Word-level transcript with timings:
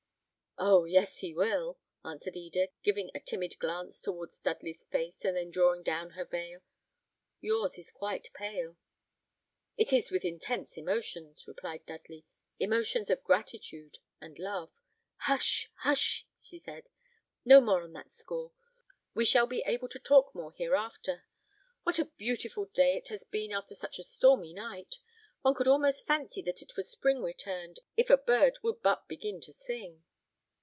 "Oh! 0.63 0.85
yes, 0.85 1.17
he 1.21 1.33
will," 1.33 1.79
answered 2.05 2.35
Eda, 2.37 2.67
giving 2.83 3.09
a 3.15 3.19
timid 3.19 3.57
glance 3.57 3.99
towards 3.99 4.39
Dudley's 4.39 4.83
face, 4.83 5.25
and 5.25 5.35
then 5.35 5.49
drawing 5.49 5.81
down 5.81 6.11
her 6.11 6.23
veil. 6.25 6.59
"Yours 7.39 7.79
is 7.79 7.91
quite 7.91 8.31
pale." 8.35 8.77
"It 9.75 9.91
is 9.91 10.11
with 10.11 10.23
intense 10.23 10.77
emotions," 10.77 11.47
replied 11.47 11.87
Dudley; 11.87 12.25
"emotions 12.59 13.09
of 13.09 13.23
gratitude 13.23 13.97
and 14.19 14.37
love." 14.37 14.69
"Hush! 15.21 15.71
hush!" 15.79 16.27
she 16.39 16.59
said; 16.59 16.87
"no 17.43 17.59
more 17.59 17.81
on 17.81 17.93
that 17.93 18.11
score; 18.13 18.51
we 19.15 19.25
shall 19.25 19.47
be 19.47 19.63
able 19.65 19.87
to 19.89 19.97
talk 19.99 20.35
more 20.35 20.51
hereafter. 20.51 21.25
What 21.81 21.97
a 21.97 22.05
beautiful 22.17 22.65
day 22.65 22.97
it 22.97 23.07
has 23.07 23.23
been 23.23 23.51
after 23.51 23.73
such 23.73 23.97
a 23.97 24.03
stormy 24.03 24.53
night. 24.53 24.97
One 25.41 25.55
could 25.55 25.67
almost 25.67 26.05
fancy 26.05 26.43
that 26.43 26.61
it 26.61 26.77
was 26.77 26.87
spring 26.91 27.23
returned, 27.23 27.79
if 27.97 28.11
a 28.11 28.17
bird 28.17 28.59
would 28.61 28.83
but 28.83 29.07
begin 29.07 29.41
to 29.41 29.53
sing." 29.53 30.03